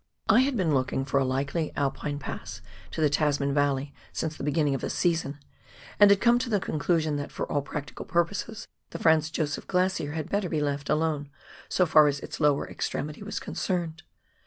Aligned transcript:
I 0.27 0.39
had 0.39 0.57
been 0.57 0.73
looking 0.73 1.05
for 1.05 1.19
a 1.19 1.23
likely 1.23 1.71
Alpine 1.75 2.17
pass 2.17 2.63
to 2.89 3.01
the 3.01 3.09
Tasman 3.11 3.53
Valley 3.53 3.93
since 4.11 4.35
the 4.35 4.43
beginning 4.43 4.73
of 4.73 4.81
the 4.81 4.89
season, 4.89 5.37
and 5.99 6.09
had 6.09 6.19
come 6.19 6.39
to 6.39 6.49
the 6.49 6.59
conclusion 6.59 7.17
that, 7.17 7.31
for 7.31 7.45
all 7.51 7.61
practical 7.61 8.05
purposes, 8.05 8.67
the 8.89 8.97
Franz 8.97 9.29
Josef 9.29 9.67
Glacier 9.67 10.13
had 10.13 10.27
better 10.31 10.49
be 10.49 10.59
left 10.59 10.89
alone, 10.89 11.29
so 11.69 11.85
far 11.85 12.07
as 12.07 12.19
its 12.21 12.39
lower 12.39 12.67
extremity 12.67 13.21
was 13.21 13.39
concerned. 13.39 14.01